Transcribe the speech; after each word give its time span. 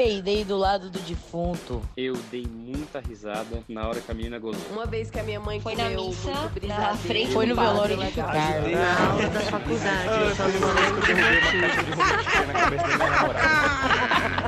peidei 0.00 0.44
do 0.44 0.56
lado 0.56 0.88
do 0.88 0.98
defunto. 1.00 1.82
Eu 1.94 2.14
dei 2.30 2.46
muita 2.50 3.00
risada 3.00 3.62
na 3.68 3.86
hora 3.86 4.00
que 4.00 4.10
a 4.10 4.14
menina 4.14 4.38
gozou. 4.38 4.62
Uma 4.72 4.86
vez 4.86 5.10
que 5.10 5.20
a 5.20 5.22
minha 5.22 5.38
mãe 5.38 5.60
Foi 5.60 5.74
na 5.74 5.90
missa, 5.90 6.32
na 6.66 6.96
frente 6.96 7.32
Foi 7.32 7.44
no 7.44 7.54
velório 7.54 7.96
do 7.96 8.02
Ricardo. 8.02 8.70
Na 8.70 9.10
aula 9.10 9.28
da 9.28 9.40
faculdade, 9.40 10.08
eu 10.22 10.34
só 10.34 10.48
não 10.48 10.72
lembro 10.72 11.02
do 11.02 11.08
motivo. 11.18 12.46
na 12.46 12.52
cabeça 12.54 12.88
da 12.88 12.96
minha 12.96 13.10
namorada. 13.10 14.40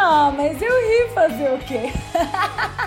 Ah, 0.00 0.32
mas 0.34 0.62
eu 0.62 0.70
ri 0.70 1.12
fazer 1.12 1.52
o 1.52 1.58
quê? 1.58 1.92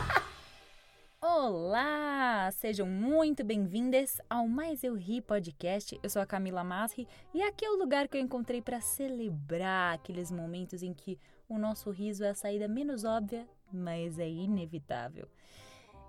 Olá! 1.34 2.52
Sejam 2.52 2.86
muito 2.86 3.42
bem-vindas 3.42 4.20
ao 4.30 4.50
Mais 4.50 4.84
Eu 4.84 4.96
Ri 4.96 5.22
podcast. 5.22 5.98
Eu 6.04 6.10
sou 6.10 6.22
a 6.22 6.26
Camila 6.26 6.62
Masri 6.62 7.08
e 7.34 7.42
aqui 7.42 7.64
é 7.64 7.70
o 7.70 7.78
lugar 7.78 8.10
que 8.10 8.18
eu 8.18 8.22
encontrei 8.22 8.62
para 8.62 8.82
celebrar 8.82 9.96
aqueles 9.96 10.30
momentos 10.30 10.84
em 10.84 10.94
que 10.94 11.18
o 11.48 11.58
nosso 11.58 11.90
riso 11.90 12.26
é 12.26 12.32
a 12.32 12.36
saída 12.36 12.68
menos 12.68 13.06
óbvia, 13.06 13.48
mas 13.72 14.20
é 14.20 14.28
inevitável. 14.28 15.26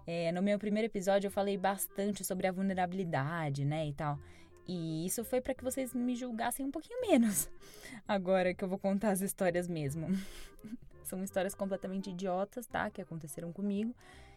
É, 0.08 0.32
no 0.32 0.42
meu 0.42 0.58
primeiro 0.58 0.86
episódio 0.86 1.28
eu 1.28 1.32
falei 1.32 1.56
bastante 1.56 2.24
sobre 2.24 2.48
a 2.48 2.52
vulnerabilidade, 2.52 3.64
né, 3.64 3.86
e 3.86 3.92
tal. 3.92 4.18
E 4.66 5.06
isso 5.06 5.24
foi 5.24 5.40
para 5.40 5.54
que 5.54 5.62
vocês 5.62 5.94
me 5.94 6.16
julgassem 6.16 6.66
um 6.66 6.70
pouquinho 6.72 7.00
menos. 7.00 7.48
Agora 8.08 8.52
que 8.52 8.64
eu 8.64 8.68
vou 8.68 8.78
contar 8.78 9.10
as 9.10 9.20
histórias 9.20 9.68
mesmo. 9.68 10.08
São 11.04 11.22
histórias 11.22 11.54
completamente 11.54 12.10
idiotas, 12.10 12.66
tá? 12.66 12.90
Que 12.90 13.00
aconteceram 13.00 13.52
comigo. 13.52 13.94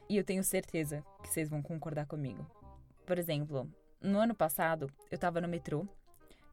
E 0.08 0.18
eu 0.18 0.23
tenho 0.23 0.44
certeza 0.44 1.04
que 1.22 1.30
vocês 1.30 1.50
vão 1.50 1.62
concordar 1.62 2.05
comigo. 2.05 2.45
Por 3.05 3.18
exemplo, 3.18 3.70
no 4.02 4.20
ano 4.20 4.36
passado, 4.36 4.91
eu 5.09 5.18
tava 5.18 5.41
no 5.41 5.48
metrô 5.48 5.88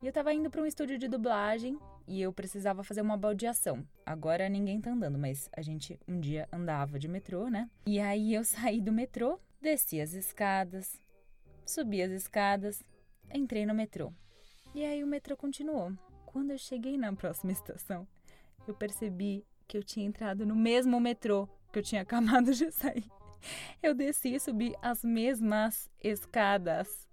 e 0.03 0.07
eu 0.07 0.13
tava 0.13 0.33
indo 0.33 0.51
para 0.51 0.63
um 0.63 0.67
estúdio 0.67 0.99
de 0.99 1.07
dublagem 1.07 1.79
e 2.09 2.21
eu 2.21 2.33
precisava 2.33 2.83
fazer 2.83 3.03
uma 3.03 3.17
baldeação. 3.17 3.87
Agora 4.05 4.49
ninguém 4.49 4.81
tá 4.81 4.91
andando, 4.91 5.19
mas 5.19 5.49
a 5.57 5.63
gente 5.63 5.99
um 6.09 6.19
dia 6.19 6.49
andava 6.51 6.99
de 6.99 7.07
metrô, 7.09 7.49
né? 7.49 7.71
E 7.87 8.01
aí 8.01 8.35
eu 8.35 8.43
saí 8.45 8.81
do 8.81 8.93
metrô, 8.93 9.39
desci 9.61 10.01
as 10.01 10.13
escadas, 10.13 10.99
subi 11.65 12.03
as 12.03 12.11
escadas, 12.11 12.83
entrei 13.33 13.65
no 13.65 13.75
metrô. 13.75 14.13
E 14.75 14.85
aí 14.85 15.05
o 15.05 15.07
metrô 15.07 15.37
continuou. 15.37 15.93
Quando 16.27 16.51
eu 16.51 16.59
cheguei 16.59 16.97
na 16.97 17.13
próxima 17.13 17.53
estação, 17.53 18.09
eu 18.67 18.75
percebi 18.75 19.45
que 19.69 19.77
eu 19.77 19.83
tinha 19.83 20.07
entrado 20.07 20.47
no 20.47 20.57
mesmo 20.57 20.99
metrô 20.99 21.47
que 21.73 21.79
eu 21.79 21.83
tinha 21.83 22.01
acabado 22.03 22.53
de 22.53 22.73
sair. 22.73 23.05
Eu 23.83 23.95
desci 23.95 24.35
e 24.35 24.41
subi 24.41 24.75
as 24.83 25.03
mesmas 25.03 25.91
escadas. 26.03 27.09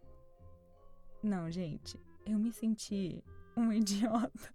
Não, 1.21 1.51
gente, 1.51 1.99
eu 2.25 2.39
me 2.39 2.51
senti 2.51 3.23
um 3.55 3.71
idiota. 3.73 4.53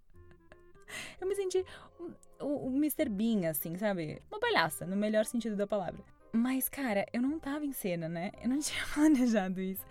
Eu 1.19 1.27
me 1.27 1.35
senti 1.35 1.63
um, 1.99 2.13
o, 2.39 2.67
o 2.67 2.75
Mr. 2.75 3.09
Bean, 3.09 3.49
assim, 3.49 3.77
sabe? 3.77 4.21
Uma 4.31 4.39
palhaça, 4.39 4.85
no 4.85 4.95
melhor 4.95 5.25
sentido 5.25 5.55
da 5.55 5.67
palavra. 5.67 6.03
Mas, 6.31 6.67
cara, 6.67 7.05
eu 7.13 7.21
não 7.21 7.39
tava 7.39 7.65
em 7.65 7.71
cena, 7.71 8.09
né? 8.09 8.31
Eu 8.41 8.49
não 8.49 8.59
tinha 8.59 8.85
planejado 8.93 9.61
isso. 9.61 9.85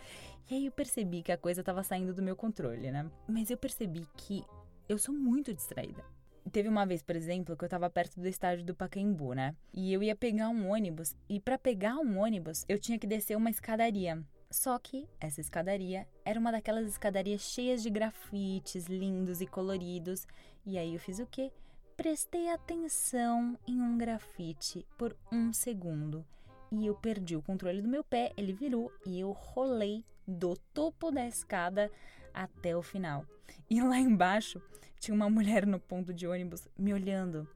E 0.50 0.54
aí 0.54 0.66
eu 0.66 0.72
percebi 0.72 1.22
que 1.22 1.32
a 1.32 1.38
coisa 1.38 1.62
tava 1.62 1.82
saindo 1.82 2.12
do 2.12 2.22
meu 2.22 2.36
controle, 2.36 2.90
né? 2.90 3.10
Mas 3.26 3.50
eu 3.50 3.56
percebi 3.56 4.06
que 4.16 4.44
eu 4.88 4.98
sou 4.98 5.14
muito 5.14 5.54
distraída. 5.54 6.04
Teve 6.54 6.68
uma 6.68 6.86
vez, 6.86 7.02
por 7.02 7.16
exemplo, 7.16 7.56
que 7.56 7.64
eu 7.64 7.68
tava 7.68 7.90
perto 7.90 8.20
do 8.20 8.28
estádio 8.28 8.64
do 8.64 8.76
Pacaembu, 8.76 9.34
né? 9.34 9.56
E 9.72 9.92
eu 9.92 10.04
ia 10.04 10.14
pegar 10.14 10.50
um 10.50 10.70
ônibus, 10.70 11.16
e 11.28 11.40
para 11.40 11.58
pegar 11.58 11.96
um 11.96 12.16
ônibus, 12.16 12.64
eu 12.68 12.78
tinha 12.78 12.96
que 12.96 13.08
descer 13.08 13.36
uma 13.36 13.50
escadaria. 13.50 14.22
Só 14.48 14.78
que 14.78 15.04
essa 15.18 15.40
escadaria 15.40 16.06
era 16.24 16.38
uma 16.38 16.52
daquelas 16.52 16.86
escadarias 16.86 17.40
cheias 17.40 17.82
de 17.82 17.90
grafites 17.90 18.86
lindos 18.86 19.40
e 19.40 19.48
coloridos. 19.48 20.28
E 20.64 20.78
aí 20.78 20.94
eu 20.94 21.00
fiz 21.00 21.18
o 21.18 21.26
quê? 21.26 21.50
Prestei 21.96 22.48
atenção 22.48 23.58
em 23.66 23.80
um 23.80 23.98
grafite 23.98 24.86
por 24.96 25.16
um 25.32 25.52
segundo. 25.52 26.24
E 26.70 26.86
eu 26.86 26.94
perdi 26.94 27.34
o 27.34 27.42
controle 27.42 27.82
do 27.82 27.88
meu 27.88 28.04
pé, 28.04 28.32
ele 28.36 28.52
virou 28.52 28.92
e 29.04 29.18
eu 29.18 29.32
rolei 29.32 30.04
do 30.26 30.56
topo 30.72 31.10
da 31.10 31.26
escada 31.26 31.90
até 32.32 32.76
o 32.76 32.82
final. 32.82 33.24
E 33.70 33.80
lá 33.80 33.98
embaixo 33.98 34.60
tinha 34.98 35.14
uma 35.14 35.28
mulher 35.30 35.66
no 35.66 35.78
ponto 35.78 36.12
de 36.12 36.26
ônibus 36.26 36.68
me 36.76 36.92
olhando. 36.92 37.48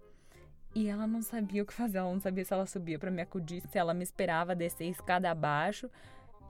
E 0.75 0.87
ela 0.89 1.07
não 1.07 1.23
sabia 1.23 1.63
o 1.63 1.67
que 1.67 1.73
fazer, 1.73 1.99
ela 1.99 2.13
não 2.13 2.21
sabia 2.21 2.45
se 2.45 2.53
ela 2.53 2.67
subia 2.67 2.99
para 2.99 3.11
me 3.11 3.23
acudir, 3.23 3.63
se 3.63 3.79
ela 3.79 3.95
me 3.95 4.03
esperava 4.03 4.55
descer 4.55 4.85
a 4.85 4.91
escada 4.91 5.31
abaixo. 5.31 5.91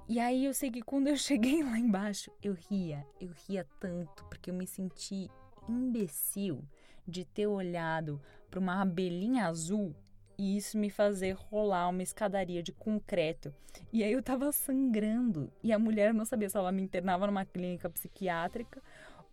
E 0.09 0.19
aí 0.19 0.45
eu 0.45 0.53
sei 0.53 0.71
que 0.71 0.83
quando 0.83 1.09
eu 1.09 1.17
cheguei 1.19 1.63
lá 1.63 1.79
embaixo, 1.79 2.31
eu 2.43 2.53
ria, 2.53 3.07
eu 3.21 3.31
ria 3.47 3.67
tanto, 3.79 4.25
porque 4.25 4.51
eu 4.51 4.55
me 4.55 4.67
senti 4.67 5.31
imbecil 5.69 6.65
de 7.07 7.25
ter 7.25 7.47
olhado 7.47 8.21
para 8.51 8.61
uma 8.61 8.83
abelhinha 8.83 9.47
azul 9.47 9.95
e 10.39 10.57
isso 10.57 10.79
me 10.79 10.89
fazer 10.89 11.33
rolar 11.33 11.89
uma 11.89 12.03
escadaria 12.03 12.63
de 12.63 12.73
concreto. 12.73 13.53
E 13.93 14.05
aí 14.05 14.13
eu 14.13 14.23
tava 14.23 14.53
sangrando 14.53 15.53
e 15.63 15.73
a 15.73 15.79
mulher 15.79 16.15
não 16.15 16.25
sabia 16.25 16.49
se 16.49 16.57
ela 16.57 16.71
me 16.71 16.83
internava 16.83 17.27
numa 17.27 17.45
clínica 17.45 17.91
psiquiátrica 17.91 18.81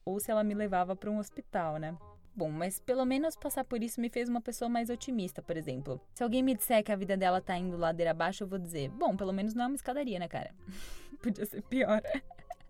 ou 0.04 0.20
se 0.20 0.32
ela 0.32 0.44
me 0.44 0.56
levava 0.56 0.96
para 0.96 1.12
um 1.12 1.20
hospital, 1.20 1.78
né? 1.78 1.96
Bom, 2.36 2.50
mas 2.50 2.80
pelo 2.80 3.06
menos 3.06 3.36
passar 3.36 3.64
por 3.64 3.82
isso 3.82 4.02
me 4.02 4.10
fez 4.10 4.28
uma 4.28 4.42
pessoa 4.42 4.68
mais 4.68 4.90
otimista, 4.90 5.42
por 5.42 5.56
exemplo. 5.56 6.02
Se 6.14 6.24
alguém 6.24 6.44
me 6.44 6.56
disser 6.56 6.84
que 6.84 6.92
a 6.92 6.96
vida 6.96 7.16
dela 7.16 7.40
tá 7.40 7.58
indo 7.58 7.78
ladeira 7.78 8.12
abaixo, 8.12 8.44
eu 8.44 8.48
vou 8.48 8.60
dizer: 8.60 8.90
bom, 8.90 9.16
pelo 9.16 9.32
menos 9.32 9.54
não 9.54 9.64
é 9.64 9.68
uma 9.68 9.76
escadaria, 9.76 10.20
né, 10.20 10.28
cara? 10.28 10.54
Podia 11.24 11.46
ser 11.46 11.62
pior. 11.62 12.02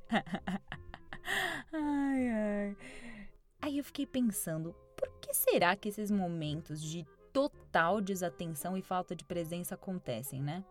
ai, 1.73 2.29
ai. 2.29 2.77
Aí 3.59 3.79
eu 3.79 3.83
fiquei 3.83 4.05
pensando: 4.05 4.75
por 4.95 5.09
que 5.19 5.33
será 5.33 5.75
que 5.75 5.89
esses 5.89 6.11
momentos 6.11 6.79
de 6.79 7.03
total 7.35 7.99
desatenção 7.99 8.77
e 8.77 8.81
falta 8.81 9.13
de 9.13 9.25
presença 9.25 9.75
acontecem, 9.75 10.41
né? 10.41 10.63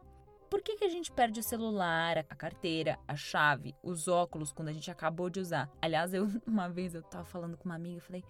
Por 0.49 0.63
que, 0.63 0.77
que 0.77 0.85
a 0.85 0.89
gente 0.89 1.13
perde 1.13 1.39
o 1.39 1.43
celular, 1.43 2.17
a 2.17 2.35
carteira, 2.35 2.99
a 3.07 3.15
chave, 3.15 3.75
os 3.83 4.09
óculos 4.09 4.51
quando 4.51 4.69
a 4.69 4.73
gente 4.73 4.91
acabou 4.91 5.29
de 5.29 5.41
usar? 5.41 5.71
Aliás, 5.83 6.15
eu 6.15 6.27
uma 6.49 6.67
vez 6.71 6.95
eu 6.95 7.03
tava 7.03 7.27
falando 7.27 7.59
com 7.59 7.67
uma 7.67 7.75
amiga 7.75 7.99
e 7.99 8.01
falei: 8.01 8.25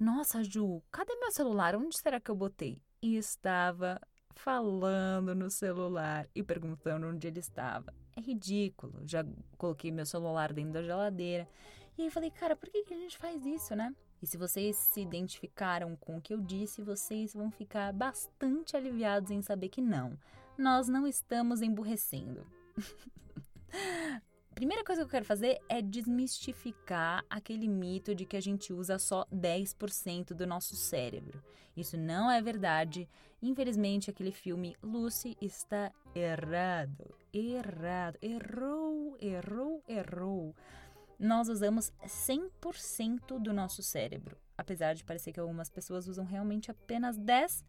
Nossa, 0.00 0.42
Ju, 0.42 0.82
cadê 0.90 1.14
meu 1.14 1.30
celular? 1.30 1.76
Onde 1.76 1.96
será 1.96 2.18
que 2.18 2.28
eu 2.28 2.34
botei? 2.34 2.82
E 3.00 3.16
estava 3.16 4.00
falando 4.34 5.32
no 5.32 5.48
celular 5.48 6.28
e 6.34 6.42
perguntando 6.42 7.06
onde 7.06 7.28
ele 7.28 7.38
estava. 7.38 7.94
É 8.16 8.20
ridículo. 8.20 9.00
Já 9.04 9.24
coloquei 9.56 9.92
meu 9.92 10.06
celular 10.06 10.52
dentro 10.52 10.72
da 10.72 10.82
geladeira. 10.82 11.48
E 11.96 12.02
aí 12.02 12.10
falei, 12.10 12.32
cara, 12.32 12.56
por 12.56 12.68
que, 12.68 12.82
que 12.82 12.94
a 12.94 12.98
gente 12.98 13.16
faz 13.16 13.46
isso, 13.46 13.76
né? 13.76 13.94
E 14.22 14.26
se 14.26 14.36
vocês 14.36 14.76
se 14.76 15.00
identificaram 15.00 15.94
com 15.96 16.16
o 16.16 16.20
que 16.20 16.32
eu 16.32 16.40
disse, 16.40 16.82
vocês 16.82 17.34
vão 17.34 17.50
ficar 17.50 17.92
bastante 17.92 18.76
aliviados 18.76 19.30
em 19.30 19.42
saber 19.42 19.68
que 19.68 19.80
não. 19.80 20.18
Nós 20.56 20.88
não 20.88 21.06
estamos 21.06 21.60
emburrecendo. 21.60 22.46
Primeira 24.54 24.82
coisa 24.82 25.02
que 25.02 25.06
eu 25.06 25.10
quero 25.10 25.24
fazer 25.26 25.60
é 25.68 25.82
desmistificar 25.82 27.22
aquele 27.28 27.68
mito 27.68 28.14
de 28.14 28.24
que 28.24 28.38
a 28.38 28.40
gente 28.40 28.72
usa 28.72 28.98
só 28.98 29.26
10% 29.26 30.28
do 30.28 30.46
nosso 30.46 30.74
cérebro. 30.74 31.42
Isso 31.76 31.98
não 31.98 32.30
é 32.30 32.40
verdade. 32.40 33.06
Infelizmente, 33.42 34.08
aquele 34.08 34.32
filme 34.32 34.74
Lucy 34.82 35.36
está 35.42 35.92
errado. 36.14 37.14
Errado. 37.34 38.16
Errou, 38.22 39.18
errou, 39.20 39.84
errou 39.86 40.54
nós 41.18 41.48
usamos 41.48 41.92
100% 42.04 43.38
do 43.40 43.52
nosso 43.52 43.82
cérebro. 43.82 44.36
Apesar 44.56 44.94
de 44.94 45.04
parecer 45.04 45.32
que 45.32 45.40
algumas 45.40 45.68
pessoas 45.68 46.08
usam 46.08 46.24
realmente 46.24 46.70
apenas 46.70 47.18
10%, 47.18 47.64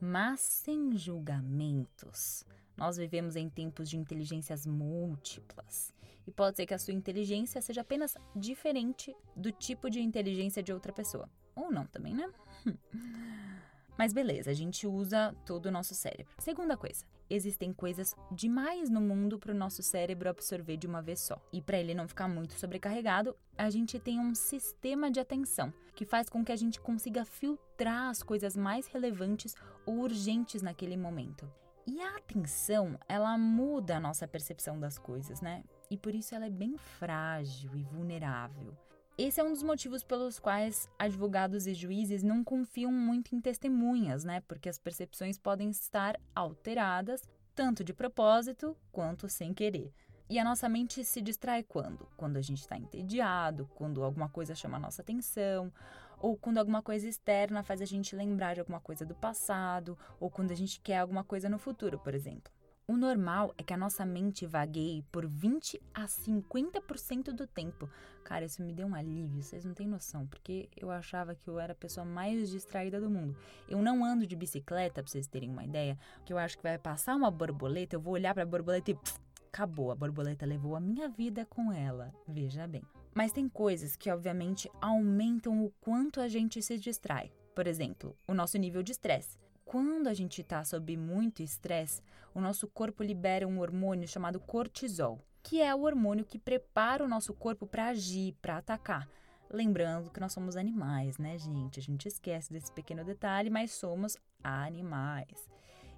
mas 0.00 0.40
sem 0.40 0.96
julgamentos. 0.96 2.44
Nós 2.76 2.96
vivemos 2.96 3.36
em 3.36 3.48
tempos 3.48 3.88
de 3.88 3.96
inteligências 3.96 4.66
múltiplas. 4.66 5.94
E 6.26 6.30
pode 6.30 6.56
ser 6.56 6.66
que 6.66 6.74
a 6.74 6.78
sua 6.78 6.94
inteligência 6.94 7.60
seja 7.60 7.82
apenas 7.82 8.16
diferente 8.34 9.14
do 9.36 9.52
tipo 9.52 9.88
de 9.88 10.00
inteligência 10.00 10.62
de 10.62 10.72
outra 10.72 10.92
pessoa. 10.92 11.28
Ou 11.54 11.70
não 11.70 11.86
também, 11.86 12.14
né? 12.14 12.28
Mas 13.98 14.12
beleza, 14.12 14.50
a 14.50 14.54
gente 14.54 14.86
usa 14.86 15.34
todo 15.44 15.66
o 15.66 15.70
nosso 15.70 15.94
cérebro. 15.94 16.34
Segunda 16.38 16.76
coisa, 16.76 17.04
existem 17.28 17.72
coisas 17.72 18.14
demais 18.30 18.88
no 18.90 19.00
mundo 19.00 19.38
para 19.38 19.52
o 19.52 19.56
nosso 19.56 19.82
cérebro 19.82 20.28
absorver 20.28 20.76
de 20.76 20.86
uma 20.86 21.02
vez 21.02 21.20
só. 21.20 21.40
E 21.52 21.60
para 21.60 21.78
ele 21.78 21.94
não 21.94 22.08
ficar 22.08 22.28
muito 22.28 22.54
sobrecarregado, 22.54 23.36
a 23.56 23.70
gente 23.70 23.98
tem 23.98 24.18
um 24.18 24.34
sistema 24.34 25.10
de 25.10 25.20
atenção 25.20 25.72
que 25.94 26.04
faz 26.04 26.28
com 26.28 26.44
que 26.44 26.52
a 26.52 26.56
gente 26.56 26.80
consiga 26.80 27.24
filtrar 27.24 28.10
as 28.10 28.22
coisas 28.22 28.56
mais 28.56 28.86
relevantes 28.86 29.54
ou 29.86 30.00
urgentes 30.00 30.62
naquele 30.62 30.96
momento. 30.96 31.50
E 31.86 32.00
a 32.00 32.16
atenção, 32.16 32.98
ela 33.08 33.36
muda 33.36 33.96
a 33.96 34.00
nossa 34.00 34.26
percepção 34.28 34.78
das 34.78 34.98
coisas, 34.98 35.40
né? 35.40 35.64
E 35.90 35.96
por 35.96 36.14
isso 36.14 36.34
ela 36.34 36.46
é 36.46 36.50
bem 36.50 36.76
frágil 36.78 37.74
e 37.74 37.82
vulnerável. 37.82 38.76
Esse 39.18 39.40
é 39.40 39.44
um 39.44 39.52
dos 39.52 39.62
motivos 39.62 40.02
pelos 40.02 40.38
quais 40.38 40.88
advogados 40.98 41.66
e 41.66 41.74
juízes 41.74 42.22
não 42.22 42.42
confiam 42.42 42.90
muito 42.90 43.34
em 43.34 43.40
testemunhas, 43.42 44.24
né? 44.24 44.40
Porque 44.48 44.70
as 44.70 44.78
percepções 44.78 45.38
podem 45.38 45.68
estar 45.68 46.18
alteradas, 46.34 47.28
tanto 47.54 47.84
de 47.84 47.92
propósito 47.92 48.74
quanto 48.90 49.28
sem 49.28 49.52
querer. 49.52 49.92
E 50.30 50.38
a 50.38 50.44
nossa 50.44 50.66
mente 50.66 51.04
se 51.04 51.20
distrai 51.20 51.62
quando? 51.62 52.08
Quando 52.16 52.38
a 52.38 52.40
gente 52.40 52.62
está 52.62 52.78
entediado, 52.78 53.68
quando 53.74 54.02
alguma 54.02 54.30
coisa 54.30 54.54
chama 54.54 54.78
a 54.78 54.80
nossa 54.80 55.02
atenção, 55.02 55.70
ou 56.18 56.34
quando 56.34 56.56
alguma 56.56 56.80
coisa 56.80 57.06
externa 57.06 57.62
faz 57.62 57.82
a 57.82 57.84
gente 57.84 58.16
lembrar 58.16 58.54
de 58.54 58.60
alguma 58.60 58.80
coisa 58.80 59.04
do 59.04 59.14
passado, 59.14 59.98
ou 60.18 60.30
quando 60.30 60.52
a 60.52 60.56
gente 60.56 60.80
quer 60.80 60.98
alguma 60.98 61.22
coisa 61.22 61.50
no 61.50 61.58
futuro, 61.58 61.98
por 61.98 62.14
exemplo. 62.14 62.50
O 62.86 62.96
normal 62.96 63.54
é 63.56 63.62
que 63.62 63.72
a 63.72 63.76
nossa 63.76 64.04
mente 64.04 64.44
vagueie 64.44 65.02
por 65.12 65.26
20 65.26 65.80
a 65.94 66.04
50% 66.04 67.32
do 67.32 67.46
tempo. 67.46 67.88
Cara, 68.24 68.44
isso 68.44 68.62
me 68.62 68.72
deu 68.72 68.86
um 68.86 68.94
alívio, 68.94 69.42
vocês 69.42 69.64
não 69.64 69.72
têm 69.72 69.86
noção, 69.86 70.26
porque 70.26 70.68
eu 70.76 70.90
achava 70.90 71.34
que 71.34 71.48
eu 71.48 71.60
era 71.60 71.72
a 71.72 71.76
pessoa 71.76 72.04
mais 72.04 72.50
distraída 72.50 73.00
do 73.00 73.08
mundo. 73.08 73.36
Eu 73.68 73.80
não 73.80 74.04
ando 74.04 74.26
de 74.26 74.34
bicicleta, 74.34 75.02
pra 75.02 75.10
vocês 75.10 75.26
terem 75.26 75.50
uma 75.50 75.64
ideia, 75.64 75.98
que 76.24 76.32
eu 76.32 76.38
acho 76.38 76.56
que 76.56 76.62
vai 76.62 76.76
passar 76.76 77.14
uma 77.14 77.30
borboleta, 77.30 77.96
eu 77.96 78.00
vou 78.00 78.14
olhar 78.14 78.34
pra 78.34 78.44
borboleta 78.44 78.90
e 78.90 78.94
pff, 78.94 79.18
acabou, 79.52 79.90
a 79.90 79.94
borboleta 79.94 80.46
levou 80.46 80.74
a 80.74 80.80
minha 80.80 81.08
vida 81.08 81.44
com 81.46 81.72
ela. 81.72 82.12
Veja 82.26 82.66
bem. 82.66 82.82
Mas 83.14 83.32
tem 83.32 83.48
coisas 83.48 83.94
que, 83.94 84.10
obviamente, 84.10 84.70
aumentam 84.80 85.64
o 85.64 85.70
quanto 85.80 86.20
a 86.20 86.28
gente 86.28 86.62
se 86.62 86.78
distrai. 86.78 87.30
Por 87.54 87.66
exemplo, 87.66 88.16
o 88.26 88.32
nosso 88.32 88.56
nível 88.56 88.82
de 88.82 88.92
estresse. 88.92 89.38
Quando 89.72 90.06
a 90.06 90.12
gente 90.12 90.42
está 90.42 90.62
sob 90.62 90.94
muito 90.98 91.42
estresse, 91.42 92.02
o 92.34 92.42
nosso 92.42 92.68
corpo 92.68 93.02
libera 93.02 93.48
um 93.48 93.58
hormônio 93.58 94.06
chamado 94.06 94.38
cortisol, 94.38 95.18
que 95.42 95.62
é 95.62 95.74
o 95.74 95.84
hormônio 95.84 96.26
que 96.26 96.38
prepara 96.38 97.02
o 97.02 97.08
nosso 97.08 97.32
corpo 97.32 97.66
para 97.66 97.86
agir, 97.86 98.34
para 98.42 98.58
atacar. 98.58 99.08
Lembrando 99.48 100.10
que 100.10 100.20
nós 100.20 100.34
somos 100.34 100.58
animais, 100.58 101.16
né, 101.16 101.38
gente? 101.38 101.80
A 101.80 101.82
gente 101.82 102.06
esquece 102.06 102.52
desse 102.52 102.70
pequeno 102.70 103.02
detalhe, 103.02 103.48
mas 103.48 103.70
somos 103.70 104.14
animais. 104.44 105.48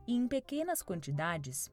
E 0.06 0.15
em 0.15 0.29
pequenas 0.29 0.81
quantidades, 0.81 1.69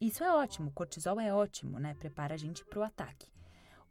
isso 0.00 0.24
é 0.24 0.32
ótimo, 0.32 0.72
cortisol 0.72 1.20
é 1.20 1.34
ótimo, 1.34 1.78
né? 1.78 1.92
Prepara 1.92 2.32
a 2.32 2.38
gente 2.38 2.64
para 2.64 2.78
o 2.78 2.82
ataque. 2.82 3.30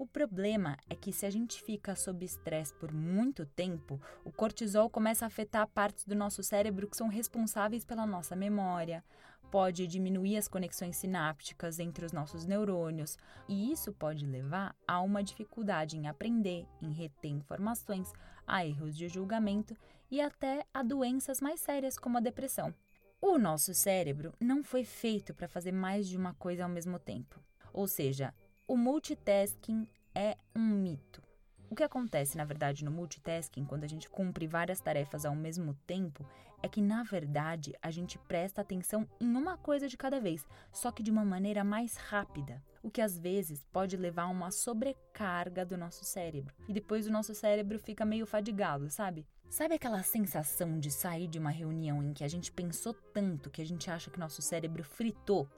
O 0.01 0.07
problema 0.07 0.80
é 0.89 0.95
que 0.95 1.13
se 1.13 1.27
a 1.27 1.30
gente 1.30 1.62
fica 1.62 1.95
sob 1.95 2.25
estresse 2.25 2.74
por 2.74 2.92
muito 2.92 3.45
tempo, 3.45 4.01
o 4.25 4.31
cortisol 4.31 4.89
começa 4.89 5.24
a 5.24 5.27
afetar 5.27 5.68
partes 5.68 6.06
do 6.07 6.15
nosso 6.15 6.42
cérebro 6.42 6.88
que 6.88 6.98
são 6.98 7.07
responsáveis 7.07 7.86
pela 7.86 8.07
nossa 8.07 8.36
memória, 8.36 9.03
pode 9.51 9.86
diminuir 9.86 10.38
as 10.38 10.48
conexões 10.48 10.98
sinápticas 10.98 11.77
entre 11.77 12.03
os 12.03 12.12
nossos 12.12 12.48
neurônios, 12.48 13.15
e 13.48 13.71
isso 13.71 13.94
pode 13.94 14.25
levar 14.25 14.75
a 14.88 15.00
uma 15.01 15.24
dificuldade 15.24 15.95
em 15.95 16.07
aprender, 16.07 16.65
em 16.81 16.92
reter 16.92 17.30
informações, 17.30 18.12
a 18.48 18.65
erros 18.65 18.98
de 18.98 19.07
julgamento 19.07 19.77
e 20.09 20.19
até 20.19 20.65
a 20.74 20.81
doenças 20.81 21.39
mais 21.39 21.62
sérias 21.62 22.00
como 22.00 22.18
a 22.18 22.21
depressão. 22.21 22.74
O 23.21 23.38
nosso 23.38 23.71
cérebro 23.75 24.33
não 24.39 24.63
foi 24.63 24.83
feito 24.83 25.31
para 25.31 25.48
fazer 25.48 25.71
mais 25.71 26.09
de 26.09 26.18
uma 26.18 26.33
coisa 26.33 26.63
ao 26.63 26.69
mesmo 26.69 26.98
tempo. 26.98 27.39
Ou 27.71 27.88
seja, 27.88 28.33
o 28.71 28.77
multitasking 28.77 29.85
é 30.15 30.38
um 30.56 30.65
mito. 30.65 31.21
O 31.69 31.75
que 31.75 31.83
acontece, 31.83 32.38
na 32.38 32.45
verdade, 32.45 32.85
no 32.85 32.91
multitasking, 32.91 33.65
quando 33.65 33.83
a 33.83 33.88
gente 33.88 34.09
cumpre 34.09 34.47
várias 34.47 34.79
tarefas 34.79 35.25
ao 35.25 35.35
mesmo 35.35 35.73
tempo, 35.85 36.25
é 36.63 36.69
que, 36.69 36.81
na 36.81 37.03
verdade, 37.03 37.73
a 37.81 37.91
gente 37.91 38.18
presta 38.18 38.62
atenção 38.62 39.06
em 39.19 39.27
uma 39.35 39.57
coisa 39.57 39.89
de 39.89 39.97
cada 39.97 40.21
vez, 40.21 40.47
só 40.71 40.89
que 40.89 41.03
de 41.03 41.12
uma 41.12 41.25
maneira 41.25 41.65
mais 41.65 41.97
rápida, 41.97 42.63
o 42.81 42.89
que 42.89 43.01
às 43.01 43.19
vezes 43.19 43.62
pode 43.73 43.97
levar 43.97 44.23
a 44.23 44.29
uma 44.29 44.51
sobrecarga 44.51 45.65
do 45.65 45.77
nosso 45.77 46.06
cérebro. 46.06 46.56
E 46.65 46.71
depois 46.71 47.06
o 47.06 47.12
nosso 47.12 47.35
cérebro 47.35 47.77
fica 47.77 48.06
meio 48.06 48.25
fadigado, 48.25 48.89
sabe? 48.89 49.27
Sabe 49.50 49.75
aquela 49.75 50.01
sensação 50.01 50.79
de 50.79 50.89
sair 50.89 51.27
de 51.27 51.38
uma 51.38 51.51
reunião 51.51 52.01
em 52.01 52.13
que 52.13 52.24
a 52.24 52.29
gente 52.29 52.53
pensou 52.53 52.94
tanto 52.94 53.50
que 53.50 53.62
a 53.62 53.65
gente 53.65 53.91
acha 53.91 54.09
que 54.09 54.17
nosso 54.17 54.41
cérebro 54.41 54.81
fritou? 54.81 55.50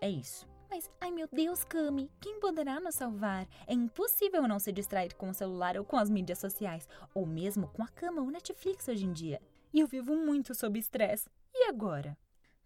É 0.00 0.10
isso. 0.10 0.57
Mas, 0.70 0.90
ai 1.00 1.10
meu 1.10 1.26
Deus, 1.32 1.64
Cami, 1.64 2.10
quem 2.20 2.38
poderá 2.38 2.78
nos 2.78 2.94
salvar? 2.94 3.48
É 3.66 3.72
impossível 3.72 4.46
não 4.46 4.58
se 4.58 4.70
distrair 4.70 5.14
com 5.14 5.30
o 5.30 5.34
celular 5.34 5.76
ou 5.78 5.84
com 5.84 5.96
as 5.96 6.10
mídias 6.10 6.38
sociais, 6.38 6.86
ou 7.14 7.24
mesmo 7.24 7.68
com 7.68 7.82
a 7.82 7.88
cama 7.88 8.20
ou 8.20 8.30
Netflix 8.30 8.86
hoje 8.86 9.06
em 9.06 9.12
dia. 9.12 9.40
E 9.72 9.80
eu 9.80 9.86
vivo 9.86 10.14
muito 10.14 10.54
sob 10.54 10.78
estresse. 10.78 11.28
E 11.54 11.68
agora? 11.68 12.16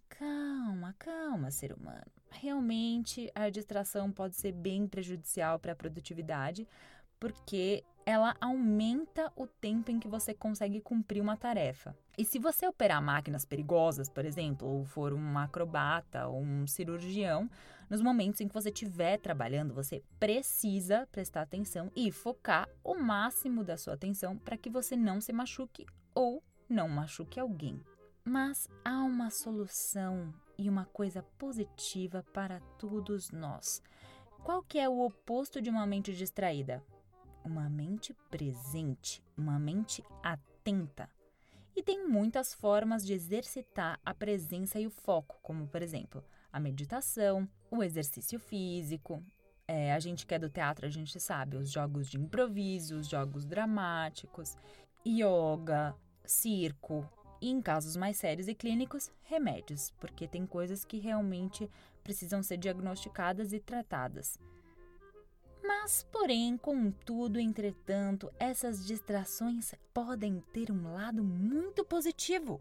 Calma, 0.08 0.94
calma, 0.98 1.50
ser 1.50 1.72
humano. 1.72 2.04
Realmente, 2.30 3.30
a 3.34 3.48
distração 3.48 4.10
pode 4.10 4.36
ser 4.36 4.52
bem 4.52 4.86
prejudicial 4.86 5.58
para 5.58 5.72
a 5.72 5.76
produtividade, 5.76 6.66
porque 7.20 7.84
ela 8.04 8.36
aumenta 8.40 9.32
o 9.36 9.46
tempo 9.46 9.90
em 9.90 9.98
que 9.98 10.08
você 10.08 10.34
consegue 10.34 10.80
cumprir 10.80 11.20
uma 11.20 11.36
tarefa. 11.36 11.96
E 12.18 12.24
se 12.24 12.38
você 12.38 12.66
operar 12.66 13.02
máquinas 13.02 13.44
perigosas, 13.44 14.08
por 14.08 14.24
exemplo, 14.24 14.68
ou 14.68 14.84
for 14.84 15.12
um 15.12 15.38
acrobata 15.38 16.26
ou 16.26 16.42
um 16.42 16.66
cirurgião, 16.66 17.48
nos 17.88 18.02
momentos 18.02 18.40
em 18.40 18.48
que 18.48 18.54
você 18.54 18.68
estiver 18.68 19.18
trabalhando, 19.18 19.74
você 19.74 20.02
precisa 20.18 21.06
prestar 21.10 21.42
atenção 21.42 21.90
e 21.94 22.10
focar 22.10 22.68
o 22.84 22.94
máximo 22.94 23.64
da 23.64 23.76
sua 23.76 23.94
atenção 23.94 24.36
para 24.36 24.56
que 24.56 24.70
você 24.70 24.96
não 24.96 25.20
se 25.20 25.32
machuque 25.32 25.86
ou 26.14 26.42
não 26.68 26.88
machuque 26.88 27.38
alguém. 27.38 27.80
Mas 28.24 28.68
há 28.84 29.02
uma 29.02 29.30
solução 29.30 30.32
e 30.56 30.68
uma 30.68 30.84
coisa 30.86 31.22
positiva 31.38 32.24
para 32.32 32.60
todos 32.78 33.30
nós. 33.30 33.82
Qual 34.44 34.62
que 34.62 34.78
é 34.78 34.88
o 34.88 35.00
oposto 35.00 35.60
de 35.60 35.70
uma 35.70 35.86
mente 35.86 36.14
distraída? 36.14 36.82
Uma 37.44 37.68
mente 37.68 38.14
presente, 38.30 39.22
uma 39.36 39.58
mente 39.58 40.02
atenta. 40.22 41.08
E 41.74 41.82
tem 41.82 42.06
muitas 42.06 42.52
formas 42.52 43.04
de 43.04 43.14
exercitar 43.14 43.98
a 44.04 44.12
presença 44.12 44.78
e 44.78 44.86
o 44.86 44.90
foco, 44.90 45.38
como 45.42 45.66
por 45.66 45.82
exemplo 45.82 46.22
a 46.52 46.60
meditação, 46.60 47.48
o 47.70 47.82
exercício 47.82 48.38
físico. 48.38 49.22
É, 49.66 49.92
a 49.92 49.98
gente 49.98 50.26
que 50.26 50.34
é 50.34 50.38
do 50.38 50.50
teatro, 50.50 50.84
a 50.84 50.90
gente 50.90 51.18
sabe, 51.18 51.56
os 51.56 51.70
jogos 51.70 52.08
de 52.08 52.18
improviso, 52.18 52.96
os 52.96 53.08
jogos 53.08 53.46
dramáticos, 53.46 54.56
yoga, 55.06 55.94
circo, 56.24 57.08
e 57.40 57.50
em 57.50 57.60
casos 57.60 57.96
mais 57.96 58.16
sérios 58.18 58.48
e 58.48 58.54
clínicos, 58.54 59.10
remédios, 59.22 59.90
porque 59.98 60.28
tem 60.28 60.46
coisas 60.46 60.84
que 60.84 60.98
realmente 60.98 61.68
precisam 62.04 62.42
ser 62.42 62.56
diagnosticadas 62.56 63.52
e 63.52 63.58
tratadas. 63.58 64.38
Mas, 65.74 66.06
porém, 66.12 66.56
contudo, 66.58 67.40
entretanto, 67.40 68.30
essas 68.38 68.86
distrações 68.86 69.74
podem 69.92 70.38
ter 70.52 70.70
um 70.70 70.92
lado 70.92 71.24
muito 71.24 71.82
positivo. 71.82 72.60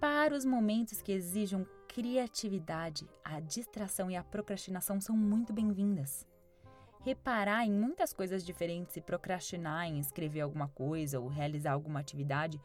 Para 0.00 0.34
os 0.34 0.44
momentos 0.44 1.02
que 1.02 1.10
exijam 1.10 1.66
criatividade, 1.88 3.04
a 3.24 3.40
distração 3.40 4.08
e 4.10 4.16
a 4.16 4.22
procrastinação 4.22 5.00
são 5.00 5.16
muito 5.16 5.52
bem-vindas. 5.52 6.24
Reparar 7.00 7.66
em 7.66 7.72
muitas 7.72 8.12
coisas 8.12 8.44
diferentes 8.44 8.96
e 8.96 9.00
procrastinar 9.00 9.86
em 9.88 9.98
escrever 9.98 10.42
alguma 10.42 10.68
coisa 10.68 11.18
ou 11.18 11.26
realizar 11.26 11.72
alguma 11.72 11.98
atividade 11.98 12.60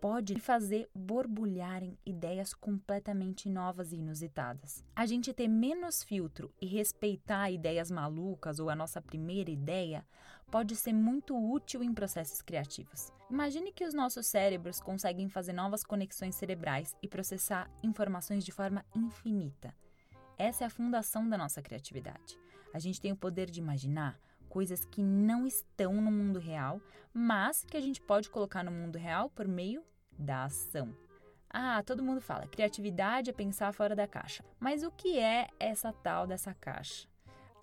pode 0.00 0.40
fazer 0.40 0.88
borbulharem 0.94 1.98
ideias 2.06 2.54
completamente 2.54 3.50
novas 3.50 3.92
e 3.92 3.96
inusitadas. 3.96 4.82
A 4.96 5.04
gente 5.04 5.32
ter 5.34 5.46
menos 5.46 6.02
filtro 6.02 6.50
e 6.60 6.66
respeitar 6.66 7.50
ideias 7.50 7.90
malucas 7.90 8.58
ou 8.58 8.70
a 8.70 8.74
nossa 8.74 9.02
primeira 9.02 9.50
ideia 9.50 10.04
pode 10.50 10.74
ser 10.74 10.94
muito 10.94 11.36
útil 11.36 11.82
em 11.82 11.92
processos 11.92 12.40
criativos. 12.40 13.12
Imagine 13.30 13.72
que 13.72 13.84
os 13.84 13.92
nossos 13.92 14.26
cérebros 14.26 14.80
conseguem 14.80 15.28
fazer 15.28 15.52
novas 15.52 15.84
conexões 15.84 16.34
cerebrais 16.34 16.96
e 17.02 17.06
processar 17.06 17.70
informações 17.82 18.42
de 18.44 18.52
forma 18.52 18.84
infinita. 18.96 19.74
Essa 20.38 20.64
é 20.64 20.66
a 20.66 20.70
fundação 20.70 21.28
da 21.28 21.36
nossa 21.36 21.60
criatividade. 21.60 22.38
A 22.72 22.78
gente 22.78 23.00
tem 23.00 23.12
o 23.12 23.16
poder 23.16 23.50
de 23.50 23.60
imaginar 23.60 24.18
coisas 24.48 24.84
que 24.84 25.02
não 25.02 25.46
estão 25.46 25.94
no 25.94 26.10
mundo 26.10 26.38
real, 26.38 26.80
mas 27.12 27.64
que 27.64 27.76
a 27.76 27.80
gente 27.80 28.00
pode 28.00 28.30
colocar 28.30 28.64
no 28.64 28.70
mundo 28.70 28.96
real 28.96 29.30
por 29.30 29.46
meio 29.46 29.84
da 30.20 30.44
ação. 30.44 30.94
Ah, 31.48 31.82
todo 31.82 32.02
mundo 32.02 32.20
fala, 32.20 32.46
criatividade 32.46 33.30
é 33.30 33.32
pensar 33.32 33.72
fora 33.72 33.96
da 33.96 34.06
caixa. 34.06 34.44
Mas 34.60 34.84
o 34.84 34.90
que 34.90 35.18
é 35.18 35.48
essa 35.58 35.92
tal 35.92 36.26
dessa 36.26 36.54
caixa? 36.54 37.08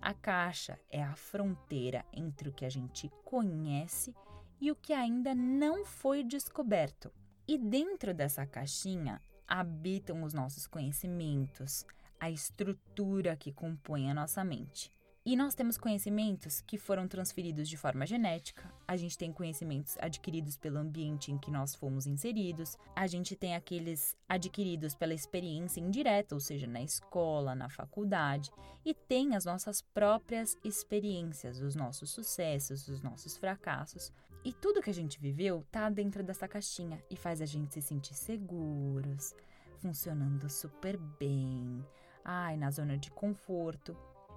A 0.00 0.12
caixa 0.12 0.78
é 0.90 1.02
a 1.02 1.14
fronteira 1.14 2.04
entre 2.12 2.48
o 2.48 2.52
que 2.52 2.64
a 2.64 2.70
gente 2.70 3.10
conhece 3.24 4.14
e 4.60 4.70
o 4.70 4.76
que 4.76 4.92
ainda 4.92 5.34
não 5.34 5.84
foi 5.84 6.22
descoberto. 6.22 7.10
E 7.46 7.56
dentro 7.56 8.12
dessa 8.12 8.44
caixinha 8.44 9.20
habitam 9.46 10.22
os 10.22 10.34
nossos 10.34 10.66
conhecimentos, 10.66 11.86
a 12.20 12.30
estrutura 12.30 13.36
que 13.36 13.52
compõe 13.52 14.10
a 14.10 14.14
nossa 14.14 14.44
mente. 14.44 14.92
E 15.28 15.36
nós 15.36 15.54
temos 15.54 15.76
conhecimentos 15.76 16.62
que 16.62 16.78
foram 16.78 17.06
transferidos 17.06 17.68
de 17.68 17.76
forma 17.76 18.06
genética, 18.06 18.72
a 18.88 18.96
gente 18.96 19.18
tem 19.18 19.30
conhecimentos 19.30 19.94
adquiridos 20.00 20.56
pelo 20.56 20.78
ambiente 20.78 21.30
em 21.30 21.36
que 21.36 21.50
nós 21.50 21.74
fomos 21.74 22.06
inseridos, 22.06 22.78
a 22.96 23.06
gente 23.06 23.36
tem 23.36 23.54
aqueles 23.54 24.16
adquiridos 24.26 24.94
pela 24.94 25.12
experiência 25.12 25.80
indireta, 25.80 26.34
ou 26.34 26.40
seja, 26.40 26.66
na 26.66 26.80
escola, 26.80 27.54
na 27.54 27.68
faculdade, 27.68 28.50
e 28.82 28.94
tem 28.94 29.36
as 29.36 29.44
nossas 29.44 29.82
próprias 29.82 30.56
experiências, 30.64 31.60
os 31.60 31.74
nossos 31.74 32.08
sucessos, 32.08 32.88
os 32.88 33.02
nossos 33.02 33.36
fracassos. 33.36 34.10
E 34.42 34.50
tudo 34.50 34.80
que 34.80 34.88
a 34.88 34.94
gente 34.94 35.20
viveu 35.20 35.60
está 35.60 35.90
dentro 35.90 36.22
dessa 36.22 36.48
caixinha 36.48 37.04
e 37.10 37.16
faz 37.16 37.42
a 37.42 37.46
gente 37.46 37.74
se 37.74 37.82
sentir 37.82 38.14
seguros, 38.14 39.34
funcionando 39.76 40.48
super 40.48 40.96
bem, 40.96 41.84
ai, 42.24 42.56
na 42.56 42.70
zona 42.70 42.96
de 42.96 43.10
conforto. 43.10 43.94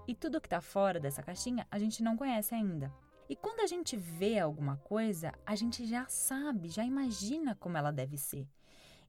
E 0.08 0.16
tudo 0.16 0.42
que 0.42 0.48
está 0.48 0.62
fora 0.62 1.00
dessa 1.00 1.24
caixinha 1.24 1.68
a 1.70 1.78
gente 1.78 2.02
não 2.04 2.18
conhece 2.18 2.56
ainda. 2.56 2.92
E 3.30 3.36
quando 3.36 3.62
a 3.62 3.68
gente 3.68 3.96
vê 3.96 4.40
alguma 4.40 4.78
coisa, 4.78 5.34
a 5.46 5.56
gente 5.56 5.86
já 5.86 6.06
sabe, 6.08 6.70
já 6.70 6.84
imagina 6.84 7.56
como 7.56 7.78
ela 7.78 7.92
deve 7.92 8.18
ser. 8.18 8.46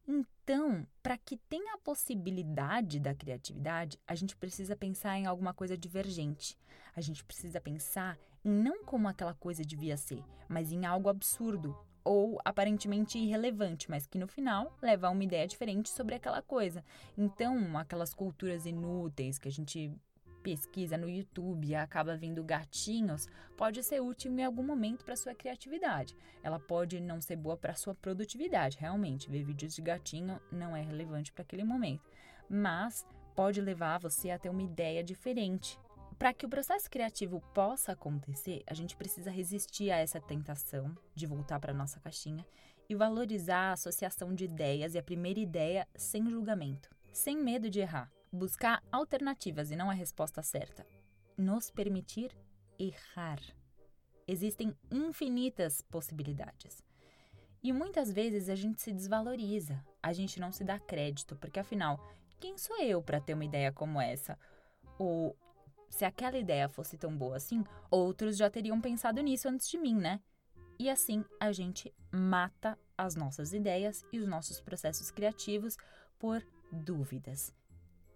Então, 0.07 0.87
para 1.03 1.17
que 1.17 1.37
tenha 1.37 1.75
a 1.75 1.79
possibilidade 1.79 3.01
da 3.01 3.15
criatividade, 3.15 3.99
a 4.07 4.15
gente 4.15 4.37
precisa 4.37 4.77
pensar 4.77 5.17
em 5.19 5.27
alguma 5.27 5.55
coisa 5.55 5.77
divergente. 5.77 6.57
A 6.95 7.01
gente 7.01 7.25
precisa 7.25 7.61
pensar 7.61 8.19
em 8.45 8.51
não 8.51 8.85
como 8.85 9.09
aquela 9.09 9.35
coisa 9.35 9.65
devia 9.65 9.97
ser, 9.97 10.23
mas 10.49 10.73
em 10.73 10.85
algo 10.85 11.09
absurdo 11.09 11.77
ou 12.05 12.41
aparentemente 12.45 13.19
irrelevante, 13.19 13.89
mas 13.89 14.07
que 14.07 14.19
no 14.19 14.27
final 14.27 14.77
leva 14.83 15.07
a 15.07 15.11
uma 15.11 15.25
ideia 15.25 15.47
diferente 15.47 15.89
sobre 15.89 16.17
aquela 16.17 16.43
coisa. 16.43 16.85
Então, 17.17 17.79
aquelas 17.79 18.13
culturas 18.13 18.67
inúteis 18.67 19.39
que 19.39 19.49
a 19.49 19.53
gente 19.53 19.93
pesquisa 20.43 20.99
no 20.99 21.09
YouTube 21.09 21.69
e 21.69 21.75
acaba 21.75 22.17
vendo 22.17 22.43
gatinhos, 22.43 23.29
pode 23.57 23.83
ser 23.83 24.01
útil 24.01 24.33
em 24.33 24.45
algum 24.45 24.63
momento 24.63 25.05
para 25.05 25.17
sua 25.17 25.35
criatividade. 25.35 26.17
Ela 26.43 26.59
pode 26.59 27.01
não 27.01 27.21
ser 27.21 27.37
boa 27.37 27.57
para 27.57 27.75
sua 27.75 27.95
produtividade, 27.95 28.79
realmente. 28.79 29.31
Ver 29.31 29.45
vídeos 29.45 29.75
de 29.75 29.81
gatinho 29.81 30.41
não 30.51 30.77
é 30.77 30.83
relevante 30.83 31.33
para 31.33 31.43
aquele 31.43 31.65
momento, 31.65 32.11
mas 32.49 33.07
pode 33.35 33.61
levar 33.61 33.99
você 33.99 34.31
a 34.31 34.39
ter 34.39 34.49
uma 34.49 34.63
ideia 34.63 35.03
diferente. 35.03 35.79
Para 36.19 36.33
que 36.33 36.47
o 36.47 36.49
processo 36.49 36.91
criativo 36.91 37.41
possa 37.55 37.93
acontecer, 37.93 38.63
a 38.67 38.75
gente 38.75 38.97
precisa 38.97 39.31
resistir 39.31 39.91
a 39.91 39.97
essa 39.97 40.21
tentação 40.21 40.97
de 41.15 41.27
voltar 41.27 41.59
para 41.59 41.73
nossa 41.73 41.99
caixinha 42.01 42.47
e 42.89 42.95
valorizar 42.95 43.71
a 43.71 43.73
associação 43.73 44.35
de 44.35 44.45
ideias 44.45 44.95
e 44.95 44.99
a 44.99 45.03
primeira 45.03 45.41
ideia 45.41 45.89
sem 45.97 46.29
julgamento, 46.29 46.91
sem 47.13 47.37
medo 47.37 47.71
de 47.71 47.81
errar 47.81 48.11
buscar 48.33 48.83
alternativas 48.91 49.71
e 49.71 49.77
não 49.77 49.91
a 49.91 49.95
resposta 49.95 50.43
certa. 50.43 50.87
Nos 51.37 51.71
permitir 51.71 52.35
errar. 52.79 53.41
Existem 54.27 54.75
infinitas 54.91 55.83
possibilidades. 55.83 56.83
E 57.63 57.73
muitas 57.73 58.13
vezes 58.13 58.49
a 58.49 58.55
gente 58.55 58.81
se 58.81 58.93
desvaloriza, 58.93 59.85
a 60.03 60.13
gente 60.13 60.41
não 60.41 60.51
se 60.51 60.65
dá 60.65 60.79
crédito, 60.81 61.37
porque 61.37 61.61
afinal, 61.61 62.01
quem 62.41 62.59
sou 62.59 62.81
eu 62.81 63.01
para 63.03 63.21
ter 63.21 63.35
uma 63.35 63.45
ideia 63.45 63.71
como 63.71 64.01
essa? 64.01 64.37
Ou 64.99 65.37
se 65.89 66.05
aquela 66.05 66.39
ideia 66.39 66.69
fosse 66.69 66.97
tão 66.97 67.17
boa 67.17 67.37
assim, 67.37 67.63
outros 67.91 68.37
já 68.37 68.51
teriam 68.51 68.81
pensado 68.81 69.21
nisso 69.21 69.49
antes 69.49 69.69
de 69.69 69.79
mim, 69.79 69.95
né? 69.95 70.21
E 70.79 70.91
assim 70.91 71.25
a 71.39 71.53
gente 71.53 71.95
mata 72.11 72.77
as 72.99 73.15
nossas 73.15 73.53
ideias 73.53 74.05
e 74.13 74.19
os 74.19 74.27
nossos 74.27 74.61
processos 74.61 75.11
criativos 75.11 75.77
por 76.19 76.45
dúvidas. 76.73 77.55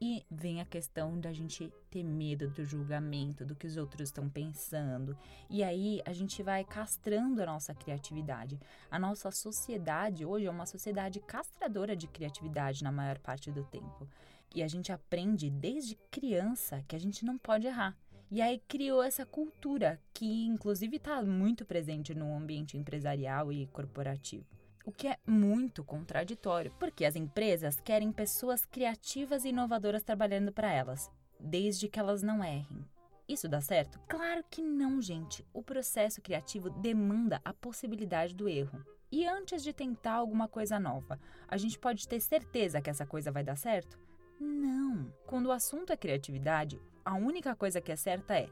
E 0.00 0.25
vem 0.31 0.61
a 0.61 0.67
questão 0.67 1.19
da 1.19 1.33
gente 1.33 1.73
ter 1.91 2.05
medo 2.05 2.50
do 2.50 2.65
julgamento, 2.65 3.47
do 3.47 3.55
que 3.55 3.67
os 3.67 3.79
outros 3.79 4.09
estão 4.09 4.29
pensando. 4.29 5.17
E 5.49 5.62
aí 5.62 6.03
a 6.05 6.12
gente 6.12 6.43
vai 6.43 6.65
castrando 6.65 7.43
a 7.43 7.47
nossa 7.47 7.75
criatividade. 7.75 8.61
A 8.91 8.99
nossa 8.99 9.31
sociedade 9.31 10.26
hoje 10.26 10.47
é 10.47 10.50
uma 10.50 10.67
sociedade 10.67 11.19
castradora 11.21 11.97
de 11.97 12.07
criatividade 12.07 12.85
na 12.85 12.93
maior 12.93 13.19
parte 13.19 13.50
do 13.50 13.65
tempo. 13.65 14.07
E 14.55 14.62
a 14.62 14.69
gente 14.69 14.93
aprende 14.93 15.49
desde 15.50 15.97
criança 16.11 16.85
que 16.87 16.95
a 16.95 17.00
gente 17.00 17.25
não 17.25 17.38
pode 17.38 17.67
errar. 17.67 17.97
E 18.31 18.43
aí 18.43 18.61
criou 18.69 19.03
essa 19.03 19.25
cultura 19.25 20.00
que, 20.12 20.47
inclusive, 20.47 20.97
está 20.97 21.23
muito 21.23 21.65
presente 21.65 22.15
no 22.15 22.37
ambiente 22.37 22.76
empresarial 22.76 23.50
e 23.53 23.67
corporativo 23.69 24.45
o 24.87 24.93
que 24.93 25.09
é 25.09 25.19
muito 25.26 25.83
contraditório, 25.83 26.73
porque 26.78 27.05
as 27.05 27.16
empresas 27.16 27.81
querem 27.81 28.12
pessoas 28.12 28.64
criativas 28.64 29.45
e 29.45 29.49
inovadoras 29.49 30.05
trabalhando 30.05 30.52
para 30.52 30.73
elas, 30.73 31.11
desde 31.40 31.88
que 31.88 31.99
elas 31.99 32.23
não 32.23 32.43
errem. 32.43 32.87
Isso 33.28 33.49
dá 33.49 33.61
certo? 33.61 33.99
Claro 34.09 34.45
que 34.49 34.62
não, 34.62 35.02
gente. 35.02 35.45
O 35.52 35.61
processo 35.61 36.23
criativo 36.23 36.71
demanda 36.71 37.40
a 37.45 37.52
possibilidade 37.52 38.33
do 38.33 38.49
erro. 38.49 38.81
E 39.11 39.26
antes 39.26 39.64
de 39.64 39.73
tentar 39.73 40.12
alguma 40.12 40.47
coisa 40.47 40.78
nova, 40.78 41.19
a 41.49 41.57
gente 41.57 41.76
pode 41.76 42.07
ter 42.07 42.21
certeza 42.21 42.81
que 42.81 42.88
essa 42.88 43.05
coisa 43.05 43.33
vai 43.33 43.43
dar 43.43 43.57
certo? 43.57 43.99
Não. 44.38 45.12
Quando 45.26 45.47
o 45.47 45.52
assunto 45.52 45.93
é 45.93 45.97
criatividade, 45.97 46.81
a 47.05 47.14
única 47.14 47.57
coisa 47.57 47.81
que 47.81 47.90
é 47.90 47.97
certa 47.97 48.38
é: 48.38 48.49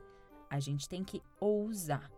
a 0.50 0.59
gente 0.59 0.88
tem 0.88 1.05
que 1.05 1.23
ousar. 1.38 2.11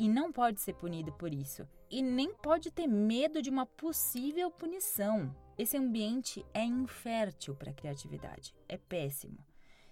E 0.00 0.08
não 0.08 0.32
pode 0.32 0.62
ser 0.62 0.72
punido 0.72 1.12
por 1.12 1.30
isso 1.30 1.68
e 1.90 2.00
nem 2.00 2.32
pode 2.32 2.70
ter 2.70 2.86
medo 2.86 3.42
de 3.42 3.50
uma 3.50 3.66
possível 3.66 4.50
punição. 4.50 5.30
Esse 5.58 5.76
ambiente 5.76 6.42
é 6.54 6.64
infértil 6.64 7.54
para 7.54 7.70
a 7.70 7.74
criatividade, 7.74 8.54
é 8.66 8.78
péssimo. 8.78 9.36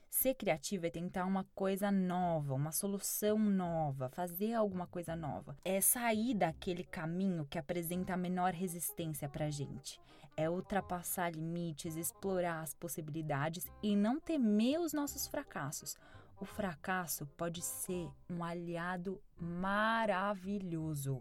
Ser 0.09 0.33
criativo 0.33 0.87
é 0.87 0.91
tentar 0.91 1.27
uma 1.27 1.45
coisa 1.55 1.91
nova, 1.91 2.55
uma 2.55 2.73
solução 2.73 3.39
nova, 3.39 4.09
fazer 4.09 4.55
alguma 4.55 4.87
coisa 4.87 5.15
nova. 5.15 5.59
É 5.63 5.79
sair 5.83 6.33
daquele 6.33 6.85
caminho 6.85 7.45
que 7.45 7.59
apresenta 7.59 8.15
a 8.15 8.17
menor 8.17 8.55
resistência 8.55 9.29
para 9.29 9.45
a 9.45 9.51
gente. 9.51 10.01
É 10.35 10.49
ultrapassar 10.49 11.35
limites, 11.35 11.97
explorar 11.97 12.63
as 12.63 12.73
possibilidades 12.73 13.67
e 13.83 13.95
não 13.95 14.19
temer 14.19 14.81
os 14.81 14.95
nossos 14.95 15.29
fracassos. 15.29 15.99
O 16.41 16.45
fracasso 16.45 17.27
pode 17.37 17.63
ser 17.63 18.09
um 18.31 18.45
aliado 18.45 19.21
maravilhoso. 19.41 21.21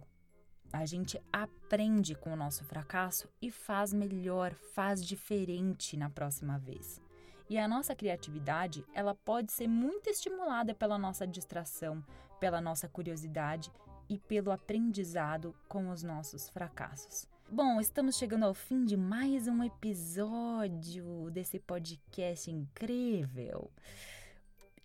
A 0.71 0.86
gente 0.86 1.19
aprende 1.33 2.13
com 2.13 2.33
o 2.33 2.36
nosso 2.36 2.63
fracasso 2.63 3.27
e 3.41 3.50
faz 3.50 3.93
melhor, 3.93 4.53
faz 4.53 5.03
diferente 5.03 5.97
na 5.97 6.09
próxima 6.09 6.59
vez. 6.59 7.01
E 7.50 7.57
a 7.57 7.67
nossa 7.67 7.95
criatividade, 7.95 8.86
ela 8.93 9.15
pode 9.15 9.51
ser 9.51 9.67
muito 9.67 10.09
estimulada 10.09 10.75
pela 10.75 10.97
nossa 10.97 11.25
distração, 11.25 12.03
pela 12.39 12.62
nossa 12.62 12.88
curiosidade 12.88 13.71
e 14.09 14.19
pelo 14.19 14.51
aprendizado 14.51 15.55
com 15.67 15.89
os 15.89 16.03
nossos 16.03 16.50
fracassos. 16.50 17.27
Bom, 17.50 17.79
estamos 17.79 18.17
chegando 18.17 18.43
ao 18.45 18.53
fim 18.53 18.83
de 18.83 18.97
mais 18.97 19.47
um 19.47 19.63
episódio 19.63 21.31
desse 21.31 21.57
podcast 21.59 22.51
incrível. 22.51 23.71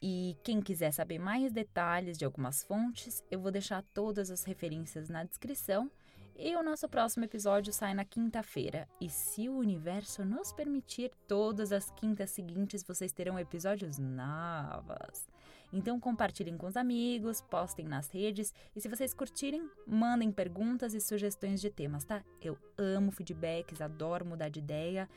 E 0.02 0.37
quem 0.42 0.61
quiser 0.61 0.90
saber 0.90 1.21
mais 1.21 1.52
detalhes 1.52 2.18
de 2.18 2.25
algumas 2.25 2.64
fontes, 2.64 3.23
eu 3.30 3.38
vou 3.38 3.52
deixar 3.52 3.85
todas 3.94 4.32
as 4.32 4.42
referências 4.42 5.09
na 5.09 5.23
descrição. 5.23 5.88
E 6.35 6.56
o 6.56 6.62
nosso 6.62 6.88
próximo 6.88 7.25
episódio 7.25 7.73
sai 7.73 7.94
na 7.94 8.04
quinta-feira. 8.04 8.88
E 9.00 9.09
se 9.09 9.49
o 9.49 9.56
universo 9.56 10.25
nos 10.25 10.52
permitir, 10.52 11.12
todas 11.28 11.71
as 11.71 11.88
quintas 11.92 12.30
seguintes 12.30 12.82
vocês 12.82 13.12
terão 13.12 13.38
episódios 13.38 13.97
novos. 13.97 15.28
Então 15.73 16.00
compartilhem 16.00 16.56
com 16.56 16.66
os 16.66 16.76
amigos, 16.76 17.40
postem 17.40 17.87
nas 17.87 18.11
redes 18.11 18.52
e 18.75 18.80
se 18.80 18.88
vocês 18.88 19.14
curtirem, 19.14 19.71
mandem 19.87 20.32
perguntas 20.32 20.94
e 20.94 21.00
sugestões 21.00 21.61
de 21.61 21.71
temas, 21.71 22.04
tá? 22.04 22.25
Eu 22.40 22.59
amo 22.76 23.12
feedbacks, 23.12 23.80
adoro 23.80 24.26
mudar 24.26 24.49
de 24.49 24.59
ideia. 24.59 25.09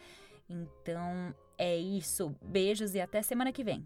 Então 0.47 1.33
é 1.57 1.75
isso. 1.75 2.35
Beijos 2.41 2.93
e 2.93 3.01
até 3.01 3.23
semana 3.23 3.51
que 3.51 3.63
vem. 3.63 3.85